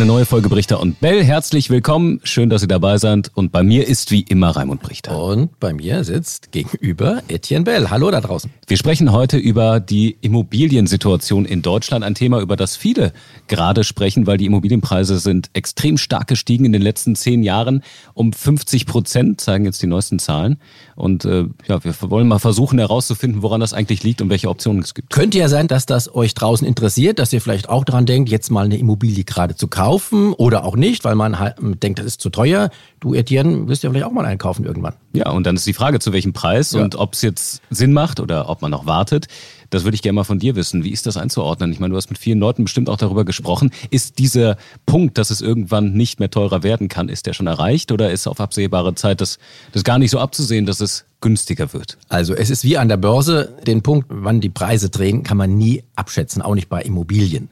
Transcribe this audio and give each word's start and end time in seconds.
Eine 0.00 0.06
neue 0.06 0.24
Folge 0.24 0.48
Brichter 0.48 0.80
und 0.80 0.98
Bell. 1.00 1.22
Herzlich 1.22 1.68
willkommen. 1.68 2.20
Schön, 2.22 2.48
dass 2.48 2.62
Sie 2.62 2.66
dabei 2.66 2.96
sind. 2.96 3.30
Und 3.34 3.52
bei 3.52 3.62
mir 3.62 3.86
ist 3.86 4.10
wie 4.10 4.22
immer 4.22 4.48
Raimund 4.48 4.80
Brichter. 4.80 5.22
Und 5.22 5.60
bei 5.60 5.74
mir 5.74 6.04
sitzt 6.04 6.52
gegenüber 6.52 7.22
Etienne 7.28 7.66
Bell. 7.66 7.90
Hallo 7.90 8.10
da 8.10 8.22
draußen. 8.22 8.50
Wir 8.66 8.78
sprechen 8.78 9.12
heute 9.12 9.36
über 9.36 9.78
die 9.78 10.16
Immobiliensituation 10.22 11.44
in 11.44 11.60
Deutschland. 11.60 12.02
Ein 12.02 12.14
Thema, 12.14 12.40
über 12.40 12.56
das 12.56 12.76
viele 12.76 13.12
gerade 13.46 13.84
sprechen, 13.84 14.26
weil 14.26 14.38
die 14.38 14.46
Immobilienpreise 14.46 15.18
sind 15.18 15.50
extrem 15.52 15.98
stark 15.98 16.28
gestiegen 16.28 16.64
in 16.64 16.72
den 16.72 16.80
letzten 16.80 17.14
zehn 17.14 17.42
Jahren. 17.42 17.82
Um 18.14 18.32
50 18.32 18.86
Prozent 18.86 19.42
zeigen 19.42 19.66
jetzt 19.66 19.82
die 19.82 19.86
neuesten 19.86 20.18
Zahlen. 20.18 20.56
Und 20.96 21.26
äh, 21.26 21.44
ja, 21.68 21.84
wir 21.84 21.94
wollen 22.08 22.26
mal 22.26 22.38
versuchen 22.38 22.78
herauszufinden, 22.78 23.42
woran 23.42 23.60
das 23.60 23.74
eigentlich 23.74 24.02
liegt 24.02 24.22
und 24.22 24.30
welche 24.30 24.48
Optionen 24.48 24.82
es 24.82 24.94
gibt. 24.94 25.10
Könnte 25.10 25.36
ja 25.36 25.50
sein, 25.50 25.68
dass 25.68 25.84
das 25.84 26.14
euch 26.14 26.32
draußen 26.32 26.66
interessiert, 26.66 27.18
dass 27.18 27.34
ihr 27.34 27.42
vielleicht 27.42 27.68
auch 27.68 27.84
daran 27.84 28.06
denkt, 28.06 28.30
jetzt 28.30 28.50
mal 28.50 28.64
eine 28.64 28.78
Immobilie 28.78 29.24
gerade 29.24 29.56
zu 29.56 29.68
kaufen 29.68 29.89
kaufen 29.90 30.34
oder 30.34 30.64
auch 30.64 30.76
nicht, 30.76 31.02
weil 31.02 31.16
man 31.16 31.40
halt 31.40 31.56
denkt, 31.60 31.98
das 31.98 32.06
ist 32.06 32.20
zu 32.20 32.30
teuer. 32.30 32.70
Du, 33.00 33.12
Etienne, 33.12 33.66
wirst 33.66 33.82
ja 33.82 33.90
vielleicht 33.90 34.06
auch 34.06 34.12
mal 34.12 34.24
einkaufen 34.24 34.64
irgendwann. 34.64 34.94
Ja, 35.14 35.30
und 35.30 35.44
dann 35.44 35.56
ist 35.56 35.66
die 35.66 35.72
Frage, 35.72 35.98
zu 35.98 36.12
welchem 36.12 36.32
Preis 36.32 36.72
ja. 36.72 36.82
und 36.82 36.94
ob 36.94 37.14
es 37.14 37.22
jetzt 37.22 37.60
Sinn 37.70 37.92
macht 37.92 38.20
oder 38.20 38.48
ob 38.48 38.62
man 38.62 38.70
noch 38.70 38.86
wartet. 38.86 39.26
Das 39.68 39.82
würde 39.82 39.96
ich 39.96 40.02
gerne 40.02 40.14
mal 40.14 40.24
von 40.24 40.38
dir 40.38 40.54
wissen. 40.54 40.84
Wie 40.84 40.90
ist 40.90 41.06
das 41.06 41.16
einzuordnen? 41.16 41.72
Ich 41.72 41.80
meine, 41.80 41.90
du 41.90 41.96
hast 41.96 42.08
mit 42.08 42.18
vielen 42.18 42.38
Leuten 42.38 42.64
bestimmt 42.64 42.88
auch 42.88 42.98
darüber 42.98 43.24
gesprochen. 43.24 43.72
Ist 43.90 44.20
dieser 44.20 44.56
Punkt, 44.86 45.18
dass 45.18 45.30
es 45.30 45.40
irgendwann 45.40 45.92
nicht 45.94 46.20
mehr 46.20 46.30
teurer 46.30 46.62
werden 46.62 46.86
kann, 46.86 47.08
ist 47.08 47.26
der 47.26 47.32
schon 47.32 47.48
erreicht 47.48 47.90
oder 47.90 48.12
ist 48.12 48.28
auf 48.28 48.40
absehbare 48.40 48.94
Zeit 48.94 49.20
das, 49.20 49.40
das 49.72 49.82
gar 49.82 49.98
nicht 49.98 50.12
so 50.12 50.20
abzusehen, 50.20 50.66
dass 50.66 50.80
es 50.80 51.04
günstiger 51.20 51.72
wird? 51.72 51.98
Also 52.08 52.34
es 52.34 52.48
ist 52.48 52.62
wie 52.62 52.78
an 52.78 52.88
der 52.88 52.96
Börse. 52.96 53.56
Den 53.66 53.82
Punkt, 53.82 54.06
wann 54.08 54.40
die 54.40 54.50
Preise 54.50 54.88
drehen, 54.88 55.24
kann 55.24 55.36
man 55.36 55.56
nie 55.56 55.82
abschätzen, 55.96 56.42
auch 56.42 56.54
nicht 56.54 56.68
bei 56.68 56.80
Immobilien. 56.80 57.48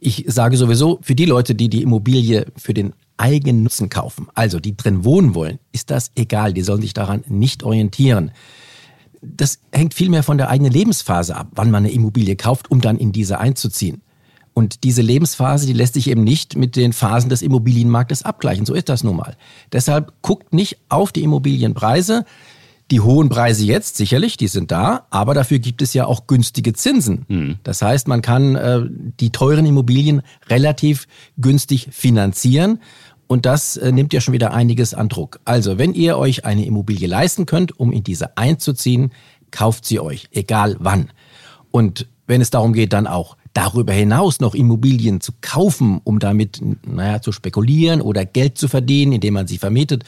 Ich 0.00 0.24
sage 0.28 0.56
sowieso, 0.56 0.98
für 1.02 1.14
die 1.14 1.24
Leute, 1.24 1.54
die 1.54 1.68
die 1.68 1.82
Immobilie 1.82 2.46
für 2.56 2.74
den 2.74 2.92
eigenen 3.16 3.62
Nutzen 3.62 3.88
kaufen, 3.88 4.28
also 4.34 4.60
die 4.60 4.76
drin 4.76 5.04
wohnen 5.04 5.34
wollen, 5.34 5.58
ist 5.72 5.90
das 5.90 6.10
egal. 6.14 6.52
Die 6.52 6.62
sollen 6.62 6.82
sich 6.82 6.92
daran 6.94 7.24
nicht 7.28 7.62
orientieren. 7.62 8.30
Das 9.22 9.60
hängt 9.72 9.94
vielmehr 9.94 10.22
von 10.22 10.38
der 10.38 10.50
eigenen 10.50 10.72
Lebensphase 10.72 11.36
ab, 11.36 11.48
wann 11.52 11.70
man 11.70 11.84
eine 11.84 11.92
Immobilie 11.92 12.36
kauft, 12.36 12.70
um 12.70 12.80
dann 12.80 12.98
in 12.98 13.12
diese 13.12 13.38
einzuziehen. 13.38 14.02
Und 14.52 14.84
diese 14.84 15.02
Lebensphase, 15.02 15.66
die 15.66 15.74
lässt 15.74 15.94
sich 15.94 16.08
eben 16.08 16.24
nicht 16.24 16.56
mit 16.56 16.76
den 16.76 16.94
Phasen 16.94 17.28
des 17.28 17.42
Immobilienmarktes 17.42 18.22
abgleichen. 18.22 18.64
So 18.64 18.74
ist 18.74 18.88
das 18.88 19.04
nun 19.04 19.16
mal. 19.16 19.36
Deshalb 19.72 20.14
guckt 20.22 20.54
nicht 20.54 20.78
auf 20.88 21.12
die 21.12 21.24
Immobilienpreise, 21.24 22.24
die 22.90 23.00
hohen 23.00 23.28
Preise 23.28 23.64
jetzt, 23.64 23.96
sicherlich, 23.96 24.36
die 24.36 24.46
sind 24.46 24.70
da, 24.70 25.06
aber 25.10 25.34
dafür 25.34 25.58
gibt 25.58 25.82
es 25.82 25.92
ja 25.92 26.06
auch 26.06 26.26
günstige 26.26 26.72
Zinsen. 26.72 27.24
Mhm. 27.28 27.56
Das 27.64 27.82
heißt, 27.82 28.06
man 28.06 28.22
kann 28.22 28.54
äh, 28.54 28.82
die 29.20 29.30
teuren 29.30 29.66
Immobilien 29.66 30.22
relativ 30.48 31.08
günstig 31.36 31.88
finanzieren. 31.90 32.80
Und 33.26 33.44
das 33.44 33.76
äh, 33.76 33.90
nimmt 33.90 34.12
ja 34.12 34.20
schon 34.20 34.34
wieder 34.34 34.54
einiges 34.54 34.94
an 34.94 35.08
Druck. 35.08 35.40
Also, 35.44 35.78
wenn 35.78 35.94
ihr 35.94 36.16
euch 36.16 36.44
eine 36.44 36.64
Immobilie 36.64 37.08
leisten 37.08 37.44
könnt, 37.44 37.78
um 37.78 37.90
in 37.90 38.04
diese 38.04 38.36
einzuziehen, 38.36 39.12
kauft 39.50 39.84
sie 39.84 39.98
euch, 39.98 40.28
egal 40.30 40.76
wann. 40.78 41.10
Und 41.72 42.06
wenn 42.28 42.40
es 42.40 42.50
darum 42.50 42.72
geht, 42.72 42.92
dann 42.92 43.08
auch 43.08 43.36
darüber 43.52 43.92
hinaus 43.92 44.40
noch 44.40 44.54
Immobilien 44.54 45.20
zu 45.20 45.32
kaufen, 45.40 46.00
um 46.04 46.18
damit, 46.18 46.60
naja, 46.86 47.20
zu 47.20 47.32
spekulieren 47.32 48.00
oder 48.00 48.24
Geld 48.24 48.58
zu 48.58 48.68
verdienen, 48.68 49.12
indem 49.12 49.34
man 49.34 49.46
sie 49.46 49.58
vermietet, 49.58 50.04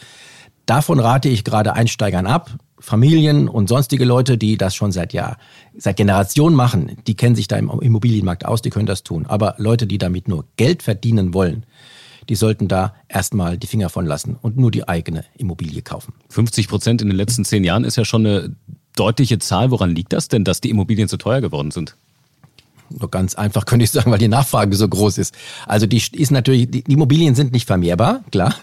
davon 0.68 1.00
rate 1.00 1.28
ich 1.28 1.44
gerade 1.44 1.74
Einsteigern 1.74 2.26
ab. 2.26 2.50
Familien 2.80 3.48
und 3.48 3.68
sonstige 3.68 4.04
Leute, 4.04 4.38
die 4.38 4.56
das 4.56 4.74
schon 4.76 4.92
seit 4.92 5.12
Jahr, 5.12 5.36
seit 5.76 5.96
Generationen 5.96 6.54
machen, 6.54 6.96
die 7.08 7.16
kennen 7.16 7.34
sich 7.34 7.48
da 7.48 7.56
im 7.56 7.68
Immobilienmarkt 7.68 8.44
aus, 8.44 8.62
die 8.62 8.70
können 8.70 8.86
das 8.86 9.02
tun. 9.02 9.26
Aber 9.26 9.56
Leute, 9.58 9.88
die 9.88 9.98
damit 9.98 10.28
nur 10.28 10.44
Geld 10.56 10.84
verdienen 10.84 11.34
wollen, 11.34 11.66
die 12.28 12.36
sollten 12.36 12.68
da 12.68 12.94
erstmal 13.08 13.58
die 13.58 13.66
Finger 13.66 13.88
von 13.88 14.06
lassen 14.06 14.36
und 14.40 14.58
nur 14.58 14.70
die 14.70 14.86
eigene 14.86 15.24
Immobilie 15.36 15.82
kaufen. 15.82 16.14
50 16.28 16.68
Prozent 16.68 17.02
in 17.02 17.08
den 17.08 17.16
letzten 17.16 17.44
zehn 17.44 17.64
Jahren 17.64 17.84
ist 17.84 17.96
ja 17.96 18.04
schon 18.04 18.24
eine 18.24 18.54
deutliche 18.94 19.38
Zahl. 19.38 19.70
Woran 19.70 19.94
liegt 19.94 20.12
das 20.12 20.28
denn, 20.28 20.44
dass 20.44 20.60
die 20.60 20.70
Immobilien 20.70 21.08
so 21.08 21.16
teuer 21.16 21.40
geworden 21.40 21.72
sind? 21.72 21.96
Nur 22.90 23.10
ganz 23.10 23.34
einfach 23.34 23.66
könnte 23.66 23.84
ich 23.84 23.90
sagen, 23.90 24.10
weil 24.10 24.18
die 24.18 24.28
Nachfrage 24.28 24.74
so 24.76 24.88
groß 24.88 25.18
ist. 25.18 25.34
Also 25.66 25.86
die 25.86 26.02
ist 26.12 26.30
natürlich, 26.30 26.70
die 26.70 26.92
Immobilien 26.92 27.34
sind 27.34 27.52
nicht 27.52 27.66
vermehrbar, 27.66 28.22
klar. 28.30 28.54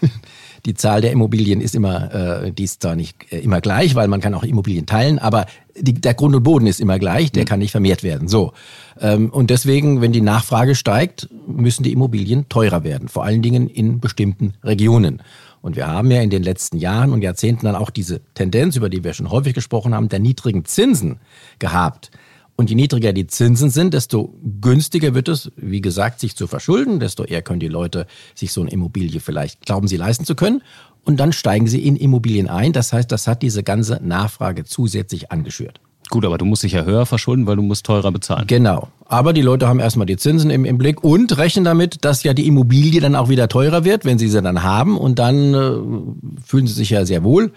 Die 0.66 0.74
Zahl 0.74 1.00
der 1.00 1.12
Immobilien 1.12 1.60
ist 1.60 1.74
immer, 1.74 2.42
äh, 2.42 2.52
die 2.52 2.64
ist 2.64 2.82
zwar 2.82 2.96
nicht 2.96 3.32
äh, 3.32 3.38
immer 3.38 3.60
gleich, 3.60 3.94
weil 3.94 4.08
man 4.08 4.20
kann 4.20 4.34
auch 4.34 4.42
Immobilien 4.42 4.84
teilen, 4.84 5.18
aber 5.20 5.46
die, 5.78 5.94
der 5.94 6.14
Grund 6.14 6.34
und 6.34 6.42
Boden 6.42 6.66
ist 6.66 6.80
immer 6.80 6.98
gleich, 6.98 7.30
der 7.30 7.44
mhm. 7.44 7.46
kann 7.46 7.58
nicht 7.60 7.70
vermehrt 7.70 8.02
werden. 8.02 8.26
So. 8.26 8.52
Ähm, 9.00 9.30
und 9.30 9.50
deswegen, 9.50 10.00
wenn 10.00 10.12
die 10.12 10.20
Nachfrage 10.20 10.74
steigt, 10.74 11.28
müssen 11.46 11.84
die 11.84 11.92
Immobilien 11.92 12.48
teurer 12.48 12.82
werden, 12.82 13.08
vor 13.08 13.24
allen 13.24 13.42
Dingen 13.42 13.68
in 13.68 14.00
bestimmten 14.00 14.54
Regionen. 14.64 15.22
Und 15.62 15.76
wir 15.76 15.86
haben 15.86 16.10
ja 16.10 16.20
in 16.20 16.30
den 16.30 16.42
letzten 16.42 16.78
Jahren 16.78 17.12
und 17.12 17.22
Jahrzehnten 17.22 17.66
dann 17.66 17.76
auch 17.76 17.90
diese 17.90 18.20
Tendenz, 18.34 18.76
über 18.76 18.88
die 18.88 19.04
wir 19.04 19.14
schon 19.14 19.30
häufig 19.30 19.54
gesprochen 19.54 19.94
haben, 19.94 20.08
der 20.08 20.18
niedrigen 20.18 20.64
Zinsen 20.64 21.18
gehabt. 21.58 22.10
Und 22.56 22.70
je 22.70 22.76
niedriger 22.76 23.12
die 23.12 23.26
Zinsen 23.26 23.68
sind, 23.70 23.92
desto 23.92 24.34
günstiger 24.60 25.14
wird 25.14 25.28
es, 25.28 25.52
wie 25.56 25.82
gesagt, 25.82 26.20
sich 26.20 26.36
zu 26.36 26.46
verschulden, 26.46 27.00
desto 27.00 27.24
eher 27.24 27.42
können 27.42 27.60
die 27.60 27.68
Leute 27.68 28.06
sich 28.34 28.52
so 28.52 28.62
eine 28.62 28.70
Immobilie 28.70 29.20
vielleicht 29.20 29.66
glauben, 29.66 29.88
sie 29.88 29.98
leisten 29.98 30.24
zu 30.24 30.34
können. 30.34 30.62
Und 31.04 31.18
dann 31.18 31.32
steigen 31.32 31.68
sie 31.68 31.86
in 31.86 31.96
Immobilien 31.96 32.48
ein. 32.48 32.72
Das 32.72 32.92
heißt, 32.92 33.12
das 33.12 33.28
hat 33.28 33.42
diese 33.42 33.62
ganze 33.62 34.00
Nachfrage 34.02 34.64
zusätzlich 34.64 35.30
angeschürt. 35.30 35.80
Gut, 36.08 36.24
aber 36.24 36.38
du 36.38 36.44
musst 36.44 36.62
dich 36.62 36.72
ja 36.72 36.84
höher 36.84 37.04
verschulden, 37.04 37.46
weil 37.46 37.56
du 37.56 37.62
musst 37.62 37.84
teurer 37.84 38.12
bezahlen. 38.12 38.46
Genau. 38.46 38.88
Aber 39.06 39.32
die 39.32 39.42
Leute 39.42 39.68
haben 39.68 39.80
erstmal 39.80 40.06
die 40.06 40.16
Zinsen 40.16 40.50
im, 40.50 40.64
im 40.64 40.78
Blick 40.78 41.02
und 41.02 41.36
rechnen 41.36 41.64
damit, 41.64 42.04
dass 42.04 42.22
ja 42.22 42.32
die 42.32 42.46
Immobilie 42.46 43.00
dann 43.00 43.16
auch 43.16 43.28
wieder 43.28 43.48
teurer 43.48 43.84
wird, 43.84 44.04
wenn 44.04 44.18
sie 44.18 44.28
sie 44.28 44.40
dann 44.40 44.62
haben. 44.62 44.98
Und 44.98 45.18
dann 45.18 45.54
äh, 45.54 46.40
fühlen 46.44 46.66
sie 46.66 46.74
sich 46.74 46.90
ja 46.90 47.04
sehr 47.04 47.24
wohl. 47.24 47.52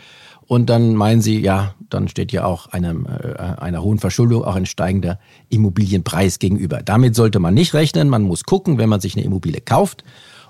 Und 0.49 0.71
dann 0.71 0.95
meinen 0.95 1.21
sie, 1.21 1.39
ja, 1.39 1.75
dann 1.91 2.07
steht 2.07 2.31
ja 2.31 2.43
auch 2.43 2.65
einem, 2.71 3.05
äh, 3.05 3.37
einer 3.37 3.83
hohen 3.83 3.99
Verschuldung 3.99 4.43
auch 4.43 4.55
ein 4.55 4.65
steigender 4.65 5.19
Immobilienpreis 5.49 6.39
gegenüber. 6.39 6.81
Damit 6.83 7.13
sollte 7.13 7.37
man 7.37 7.53
nicht 7.53 7.75
rechnen. 7.75 8.09
Man 8.09 8.23
muss 8.23 8.45
gucken, 8.45 8.79
wenn 8.79 8.89
man 8.89 8.99
sich 8.99 9.15
eine 9.15 9.23
Immobilie 9.23 9.61
kauft 9.61 10.03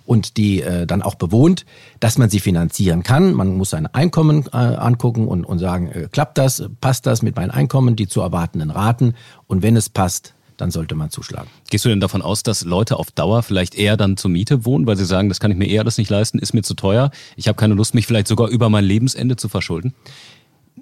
und 0.06 0.38
die 0.38 0.62
äh, 0.62 0.88
dann 0.88 1.02
auch 1.02 1.16
bewohnt, 1.16 1.66
dass 2.00 2.18
man 2.18 2.30
sie 2.30 2.40
finanzieren 2.40 3.04
kann. 3.04 3.34
Man 3.34 3.58
muss 3.58 3.72
sein 3.72 3.88
Einkommen 3.88 4.46
äh, 4.54 4.56
angucken 4.56 5.28
und, 5.28 5.44
und 5.44 5.60
sagen, 5.60 5.90
äh, 5.90 6.08
klappt 6.10 6.38
das, 6.38 6.64
passt 6.80 7.06
das 7.06 7.22
mit 7.22 7.36
meinen 7.36 7.52
Einkommen, 7.52 7.98
die 7.98 8.08
zu 8.08 8.22
erwartenden 8.22 8.72
Raten. 8.72 9.16
Und 9.48 9.64
wenn 9.64 9.76
es 9.76 9.90
passt, 9.90 10.34
dann 10.60 10.72
sollte 10.72 10.96
man 10.96 11.10
zuschlagen. 11.10 11.50
Gehst 11.70 11.86
du 11.86 11.90
denn 11.90 12.00
davon 12.00 12.22
aus, 12.22 12.44
dass 12.44 12.66
Leute 12.66 12.98
auf 12.98 13.12
Dauer 13.12 13.44
vielleicht 13.44 13.76
eher 13.76 13.98
dann 13.98 14.18
zur 14.18 14.30
Miete 14.30 14.66
wohnen, 14.66 14.86
weil 14.86 14.98
sie 14.98 15.06
sagen, 15.06 15.30
das 15.30 15.40
kann 15.40 15.52
ich 15.52 15.58
mir 15.58 15.68
eher 15.68 15.82
alles 15.82 15.98
nicht 15.98 16.10
leisten, 16.10 16.40
ist 16.40 16.54
mir 16.54 16.64
zu 16.64 16.74
teuer, 16.74 17.12
ich 17.36 17.48
habe 17.48 17.56
keine 17.56 17.74
Lust, 17.74 17.96
mich 17.96 18.06
vielleicht 18.06 18.28
sogar 18.28 18.50
über 18.50 18.70
mein 18.70 18.84
Lebensende 18.84 19.36
zu 19.36 19.50
verschulden? 19.50 19.94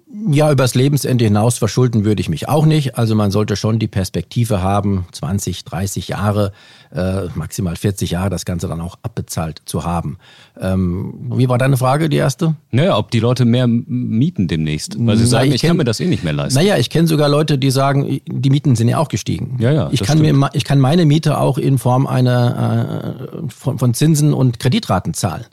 Ja, 0.09 0.49
übers 0.51 0.73
Lebensende 0.73 1.25
hinaus 1.25 1.57
verschulden 1.57 2.05
würde 2.05 2.21
ich 2.21 2.29
mich 2.29 2.47
auch 2.47 2.65
nicht. 2.65 2.97
Also 2.97 3.13
man 3.13 3.29
sollte 3.29 3.57
schon 3.57 3.77
die 3.77 3.87
Perspektive 3.87 4.61
haben, 4.61 5.05
20, 5.11 5.65
30 5.65 6.07
Jahre, 6.07 6.53
äh, 6.95 7.23
maximal 7.35 7.75
40 7.75 8.11
Jahre 8.11 8.29
das 8.29 8.45
Ganze 8.45 8.69
dann 8.69 8.79
auch 8.79 8.97
abbezahlt 9.03 9.61
zu 9.65 9.83
haben. 9.83 10.17
Ähm, 10.59 11.13
wie 11.33 11.49
war 11.49 11.57
deine 11.57 11.75
Frage, 11.75 12.07
die 12.07 12.15
erste? 12.15 12.55
Naja, 12.71 12.97
ob 12.97 13.11
die 13.11 13.19
Leute 13.19 13.43
mehr 13.43 13.67
mieten 13.67 14.47
demnächst. 14.47 14.95
Weil 14.97 15.17
sie 15.17 15.23
Na, 15.23 15.29
sagen, 15.29 15.49
ich, 15.49 15.55
ich 15.55 15.61
kenn, 15.61 15.71
kann 15.71 15.77
mir 15.77 15.83
das 15.83 15.99
eh 15.99 16.05
nicht 16.05 16.23
mehr 16.23 16.33
leisten. 16.33 16.57
Naja, 16.57 16.77
ich 16.77 16.89
kenne 16.89 17.09
sogar 17.09 17.27
Leute, 17.27 17.57
die 17.57 17.69
sagen, 17.69 18.21
die 18.25 18.49
Mieten 18.49 18.77
sind 18.77 18.87
ja 18.87 18.99
auch 18.99 19.09
gestiegen. 19.09 19.57
Ja, 19.59 19.73
ja. 19.73 19.89
Ich, 19.91 20.03
kann, 20.03 20.19
mir, 20.19 20.49
ich 20.53 20.63
kann 20.63 20.79
meine 20.79 21.05
Miete 21.05 21.37
auch 21.37 21.57
in 21.57 21.77
Form 21.77 22.07
einer, 22.07 23.25
äh, 23.33 23.49
von, 23.49 23.77
von 23.77 23.93
Zinsen 23.93 24.33
und 24.33 24.59
Kreditraten 24.59 25.13
zahlen. 25.13 25.45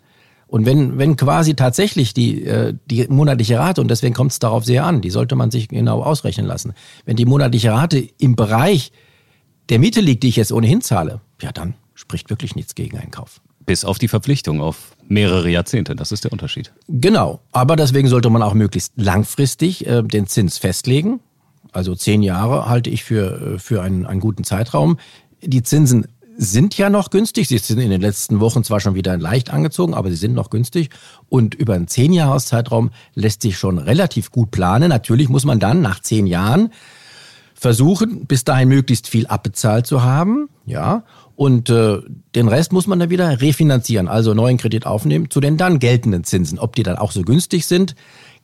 Und 0.55 0.67
wenn, 0.67 0.99
wenn 0.99 1.17
quasi 1.17 1.57
tatsächlich 1.57 2.15
die, 2.15 2.45
äh, 2.45 2.75
die 2.87 3.09
monatliche 3.09 3.59
Rate, 3.59 3.81
und 3.81 3.91
deswegen 3.91 4.15
kommt 4.15 4.31
es 4.31 4.39
darauf 4.39 4.65
sehr 4.65 4.85
an, 4.85 5.01
die 5.01 5.11
sollte 5.11 5.35
man 5.35 5.51
sich 5.51 5.67
genau 5.67 6.01
ausrechnen 6.05 6.47
lassen, 6.47 6.75
wenn 7.05 7.17
die 7.17 7.25
monatliche 7.25 7.73
Rate 7.73 7.99
im 8.19 8.37
Bereich 8.37 8.93
der 9.69 9.81
Miete 9.81 10.01
liegt, 10.01 10.23
die 10.23 10.29
ich 10.29 10.37
jetzt 10.37 10.53
ohnehin 10.53 10.81
zahle, 10.81 11.21
ja, 11.43 11.51
dann 11.51 11.75
spricht 11.95 12.31
wirklich 12.31 12.55
nichts 12.55 12.77
gegen 12.77 12.97
einen 12.99 13.11
Kauf. 13.11 13.41
Bis 13.67 13.85
auf 13.85 13.99
die 13.99 14.07
Verpflichtung 14.07 14.61
auf 14.61 14.97
mehrere 15.09 15.49
Jahrzehnte, 15.49 15.97
das 15.97 16.13
ist 16.13 16.23
der 16.23 16.31
Unterschied. 16.31 16.73
Genau, 16.87 17.41
aber 17.51 17.75
deswegen 17.75 18.07
sollte 18.07 18.31
man 18.31 18.41
auch 18.41 18.55
möglichst 18.55 18.93
langfristig 18.95 19.85
äh, 19.89 20.05
den 20.05 20.29
Zins 20.29 20.59
festlegen. 20.59 21.19
Also 21.73 21.97
zehn 21.97 22.23
Jahre 22.23 22.69
halte 22.69 22.91
ich 22.91 23.03
für, 23.03 23.55
äh, 23.55 23.59
für 23.59 23.83
einen, 23.83 24.07
einen 24.07 24.21
guten 24.21 24.45
Zeitraum. 24.45 24.99
Die 25.43 25.65
Zinsen 25.65 26.07
sind 26.37 26.77
ja 26.77 26.91
noch 26.91 27.11
günstig. 27.11 27.49
Sie 27.49 27.59
sind 27.59 27.79
in 27.79 27.91
den 27.91 28.01
letzten 28.01 28.41
Wochen 28.41 28.65
zwar 28.65 28.81
schon 28.81 28.95
wieder 28.95 29.17
leicht 29.17 29.51
angezogen, 29.51 29.95
aber 29.95 30.11
sie 30.11 30.17
sind 30.17 30.35
noch 30.35 30.51
günstig. 30.51 30.91
Und 31.29 31.55
über 31.55 31.75
einen 31.75 31.89
Zehnjahreszeitraum 31.89 32.91
lässt 33.15 33.43
sich 33.43 33.59
schon 33.59 33.79
relativ 33.79 34.31
gut 34.31 34.51
planen. 34.51 34.89
Natürlich 34.89 35.29
muss 35.29 35.45
man 35.45 35.61
dann 35.61 35.81
nach 35.81 36.01
zehn 36.01 36.27
Jahren 36.27 36.71
versuchen, 37.55 38.27
bis 38.27 38.45
dahin 38.45 38.69
möglichst 38.69 39.09
viel 39.09 39.27
abbezahlt 39.27 39.87
zu 39.87 40.03
haben, 40.03 40.51
ja, 40.67 41.05
und 41.37 41.71
äh, 41.71 41.99
den 42.35 42.49
Rest 42.49 42.73
muss 42.73 42.87
man 42.87 42.99
dann 42.99 43.11
wieder 43.11 43.41
refinanzieren, 43.41 44.07
also 44.07 44.35
neuen 44.35 44.59
Kredit 44.59 44.87
aufnehmen 44.87 45.31
zu 45.31 45.41
den 45.41 45.57
dann 45.57 45.79
geltenden 45.79 46.25
Zinsen. 46.25 46.59
Ob 46.59 46.77
die 46.77 46.83
dann 46.83 46.97
auch 46.97 47.11
so 47.11 47.23
günstig 47.23 47.67
sind, 47.67 47.97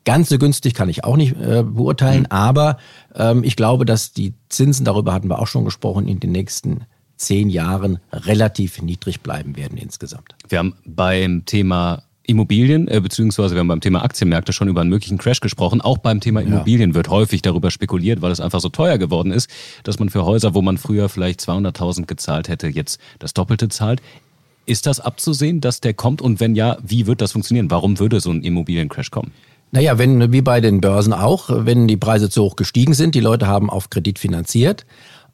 ganz 0.05 0.29
so 0.29 0.39
günstig 0.39 0.75
kann 0.75 0.89
ich 0.89 1.05
auch 1.05 1.17
nicht 1.17 1.37
äh, 1.37 1.63
beurteilen, 1.63 2.23
mhm. 2.23 2.31
aber 2.31 2.79
ähm, 3.15 3.45
ich 3.45 3.57
glaube, 3.57 3.85
dass 3.85 4.13
die 4.13 4.35
Zinsen, 4.49 4.85
darüber 4.85 5.13
hatten 5.13 5.29
wir 5.29 5.39
auch 5.39 5.47
schon 5.47 5.65
gesprochen, 5.65 6.09
in 6.09 6.19
den 6.19 6.33
nächsten 6.33 6.87
zehn 7.21 7.51
Jahren 7.51 7.99
relativ 8.13 8.81
niedrig 8.83 9.21
bleiben 9.21 9.57
werden 9.57 9.79
insgesamt. 9.79 10.35
Wir 10.49 10.59
haben 10.59 10.75
beim 10.85 11.45
Thema 11.45 12.03
Immobilien, 12.23 12.89
äh, 12.89 13.01
beziehungsweise 13.01 13.55
wir 13.55 13.61
haben 13.61 13.69
beim 13.69 13.81
Thema 13.81 14.03
Aktienmärkte 14.03 14.53
schon 14.53 14.69
über 14.69 14.81
einen 14.81 14.91
möglichen 14.91 15.19
Crash 15.19 15.41
gesprochen. 15.41 15.81
Auch 15.81 15.99
beim 15.99 16.21
Thema 16.21 16.41
Immobilien 16.41 16.91
ja. 16.91 16.95
wird 16.95 17.09
häufig 17.09 17.43
darüber 17.43 17.71
spekuliert, 17.71 18.23
weil 18.23 18.31
es 18.31 18.41
einfach 18.41 18.61
so 18.61 18.69
teuer 18.69 18.99
geworden 18.99 19.33
ist, 19.33 19.51
dass 19.83 19.99
man 19.99 20.11
für 20.11 20.25
Häuser, 20.25 20.55
wo 20.55 20.63
man 20.63 20.79
früher 20.79 21.09
vielleicht 21.09 21.41
200.000 21.41 22.07
gezahlt 22.07 22.49
hätte, 22.49 22.69
jetzt 22.69 23.01
das 23.19 23.35
Doppelte 23.35 23.69
zahlt. 23.69 24.01
Ist 24.65 24.87
das 24.87 25.01
abzusehen, 25.01 25.61
dass 25.61 25.81
der 25.81 25.95
kommt? 25.95 26.23
Und 26.23 26.41
wenn 26.41 26.55
ja, 26.55 26.79
wie 26.83 27.07
wird 27.07 27.21
das 27.21 27.33
funktionieren? 27.33 27.71
Warum 27.71 27.99
würde 27.99 28.21
so 28.21 28.31
ein 28.31 28.43
Immobiliencrash 28.43 29.11
kommen? 29.11 29.33
Naja, 29.73 29.99
wenn, 29.99 30.33
wie 30.33 30.43
bei 30.43 30.61
den 30.61 30.81
Börsen 30.81 31.13
auch, 31.13 31.49
wenn 31.49 31.87
die 31.87 31.97
Preise 31.97 32.29
zu 32.31 32.43
hoch 32.43 32.57
gestiegen 32.57 32.95
sind, 32.95 33.15
die 33.15 33.21
Leute 33.21 33.47
haben 33.47 33.71
auf 33.71 33.91
Kredit 33.91 34.19
finanziert 34.19 34.85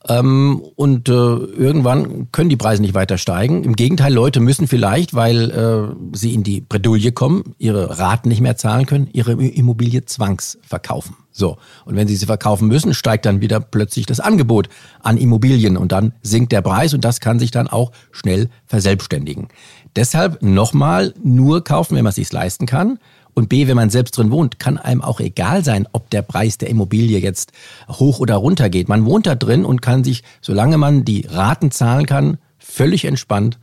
ähm, 0.08 0.62
und 0.76 1.08
äh, 1.08 1.12
irgendwann 1.12 2.30
können 2.32 2.50
die 2.50 2.56
Preise 2.56 2.82
nicht 2.82 2.94
weiter 2.94 3.18
steigen. 3.18 3.64
Im 3.64 3.74
Gegenteil, 3.74 4.12
Leute 4.12 4.40
müssen 4.40 4.68
vielleicht, 4.68 5.14
weil 5.14 5.50
äh, 5.50 6.16
sie 6.16 6.34
in 6.34 6.42
die 6.42 6.60
Bredouille 6.60 7.12
kommen, 7.12 7.54
ihre 7.58 7.98
Raten 7.98 8.28
nicht 8.28 8.40
mehr 8.40 8.56
zahlen 8.56 8.86
können, 8.86 9.08
ihre 9.12 9.32
Immobilie 9.32 10.04
zwangsverkaufen. 10.04 11.16
So. 11.32 11.58
Und 11.84 11.96
wenn 11.96 12.08
sie 12.08 12.16
sie 12.16 12.26
verkaufen 12.26 12.68
müssen, 12.68 12.94
steigt 12.94 13.26
dann 13.26 13.40
wieder 13.40 13.60
plötzlich 13.60 14.06
das 14.06 14.20
Angebot 14.20 14.68
an 15.02 15.18
Immobilien 15.18 15.76
und 15.76 15.92
dann 15.92 16.14
sinkt 16.22 16.52
der 16.52 16.62
Preis 16.62 16.94
und 16.94 17.04
das 17.04 17.20
kann 17.20 17.38
sich 17.38 17.50
dann 17.50 17.68
auch 17.68 17.92
schnell 18.10 18.48
verselbstständigen. 18.64 19.48
Deshalb 19.96 20.42
nochmal 20.42 21.14
nur 21.22 21.64
kaufen, 21.64 21.96
wenn 21.96 22.04
man 22.04 22.10
es 22.10 22.16
sich 22.16 22.32
leisten 22.32 22.66
kann. 22.66 22.98
Und 23.38 23.50
B, 23.50 23.68
wenn 23.68 23.76
man 23.76 23.90
selbst 23.90 24.16
drin 24.16 24.30
wohnt, 24.30 24.58
kann 24.58 24.78
einem 24.78 25.02
auch 25.02 25.20
egal 25.20 25.62
sein, 25.62 25.86
ob 25.92 26.08
der 26.08 26.22
Preis 26.22 26.56
der 26.56 26.70
Immobilie 26.70 27.18
jetzt 27.18 27.52
hoch 27.86 28.18
oder 28.18 28.36
runter 28.36 28.70
geht. 28.70 28.88
Man 28.88 29.04
wohnt 29.04 29.26
da 29.26 29.34
drin 29.34 29.66
und 29.66 29.82
kann 29.82 30.04
sich, 30.04 30.22
solange 30.40 30.78
man 30.78 31.04
die 31.04 31.26
Raten 31.28 31.70
zahlen 31.70 32.06
kann, 32.06 32.38
völlig 32.58 33.04
entspannt 33.04 33.58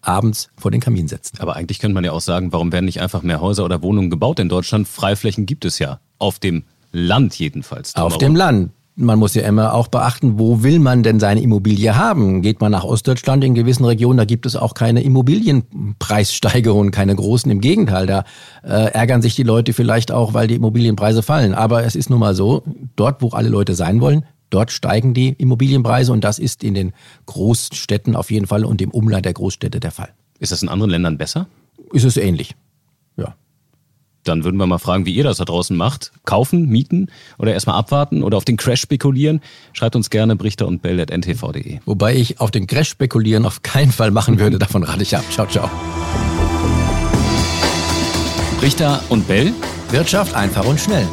abends 0.00 0.50
vor 0.56 0.72
den 0.72 0.80
Kamin 0.80 1.06
setzen. 1.06 1.38
Aber 1.38 1.54
eigentlich 1.54 1.78
könnte 1.78 1.94
man 1.94 2.02
ja 2.02 2.10
auch 2.10 2.20
sagen, 2.20 2.52
warum 2.52 2.72
werden 2.72 2.86
nicht 2.86 3.00
einfach 3.00 3.22
mehr 3.22 3.40
Häuser 3.40 3.64
oder 3.64 3.80
Wohnungen 3.80 4.10
gebaut 4.10 4.40
in 4.40 4.48
Deutschland? 4.48 4.88
Freiflächen 4.88 5.46
gibt 5.46 5.64
es 5.64 5.78
ja. 5.78 6.00
Auf 6.18 6.40
dem 6.40 6.64
Land 6.90 7.38
jedenfalls. 7.38 7.94
Auf 7.94 8.18
dem 8.18 8.34
Land 8.34 8.72
man 9.04 9.18
muss 9.18 9.34
ja 9.34 9.42
immer 9.42 9.74
auch 9.74 9.88
beachten, 9.88 10.38
wo 10.38 10.62
will 10.62 10.78
man 10.78 11.02
denn 11.02 11.20
seine 11.20 11.42
Immobilie 11.42 11.96
haben? 11.96 12.42
Geht 12.42 12.60
man 12.60 12.72
nach 12.72 12.84
Ostdeutschland 12.84 13.44
in 13.44 13.54
gewissen 13.54 13.84
Regionen, 13.84 14.16
da 14.16 14.24
gibt 14.24 14.46
es 14.46 14.56
auch 14.56 14.74
keine 14.74 15.02
Immobilienpreissteigerungen, 15.02 16.92
keine 16.92 17.14
großen. 17.14 17.50
Im 17.50 17.60
Gegenteil, 17.60 18.06
da 18.06 18.24
äh, 18.62 18.92
ärgern 18.92 19.22
sich 19.22 19.34
die 19.34 19.42
Leute 19.42 19.72
vielleicht 19.72 20.12
auch, 20.12 20.34
weil 20.34 20.46
die 20.46 20.54
Immobilienpreise 20.54 21.22
fallen. 21.22 21.54
Aber 21.54 21.84
es 21.84 21.94
ist 21.94 22.10
nun 22.10 22.20
mal 22.20 22.34
so, 22.34 22.62
dort, 22.96 23.22
wo 23.22 23.30
alle 23.30 23.48
Leute 23.48 23.74
sein 23.74 24.00
wollen, 24.00 24.24
dort 24.50 24.70
steigen 24.70 25.14
die 25.14 25.30
Immobilienpreise 25.30 26.12
und 26.12 26.24
das 26.24 26.38
ist 26.38 26.62
in 26.62 26.74
den 26.74 26.92
Großstädten 27.26 28.16
auf 28.16 28.30
jeden 28.30 28.46
Fall 28.46 28.64
und 28.64 28.80
im 28.82 28.90
Umland 28.90 29.24
der 29.24 29.32
Großstädte 29.32 29.80
der 29.80 29.90
Fall. 29.90 30.10
Ist 30.38 30.52
das 30.52 30.62
in 30.62 30.68
anderen 30.68 30.90
Ländern 30.90 31.18
besser? 31.18 31.46
Ist 31.92 32.04
es 32.04 32.16
ähnlich. 32.16 32.54
Dann 34.24 34.44
würden 34.44 34.56
wir 34.56 34.66
mal 34.66 34.78
fragen, 34.78 35.06
wie 35.06 35.14
ihr 35.14 35.24
das 35.24 35.38
da 35.38 35.44
draußen 35.44 35.76
macht. 35.76 36.12
Kaufen, 36.24 36.68
mieten 36.68 37.08
oder 37.38 37.52
erstmal 37.52 37.76
abwarten 37.76 38.22
oder 38.22 38.36
auf 38.36 38.44
den 38.44 38.56
Crash 38.56 38.80
spekulieren? 38.80 39.40
Schreibt 39.72 39.96
uns 39.96 40.10
gerne 40.10 40.36
brichter 40.36 40.66
und 40.66 40.82
bell.ntv.de. 40.82 41.80
Wobei 41.84 42.14
ich 42.14 42.40
auf 42.40 42.50
den 42.50 42.66
Crash 42.66 42.90
spekulieren 42.90 43.44
auf 43.44 43.62
keinen 43.62 43.92
Fall 43.92 44.10
machen 44.10 44.38
würde. 44.38 44.58
Davon 44.58 44.84
rate 44.84 45.02
ich 45.02 45.16
ab. 45.16 45.24
Ciao, 45.30 45.46
ciao. 45.46 45.70
Brichter 48.60 49.02
und 49.08 49.26
Bell. 49.26 49.52
Wirtschaft 49.90 50.34
einfach 50.34 50.64
und 50.64 50.78
schnell. 50.78 51.08